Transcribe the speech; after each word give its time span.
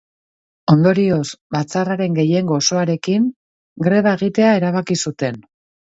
Ondorioz, 0.75 1.25
batzarraren 1.57 2.17
gehiengo 2.21 2.57
osoarekin 2.63 3.31
greba 3.89 4.19
egitea 4.21 4.59
erabaki 4.63 4.99
zuten. 5.05 5.39